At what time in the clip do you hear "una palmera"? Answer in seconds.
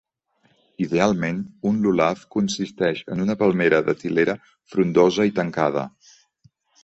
3.27-3.83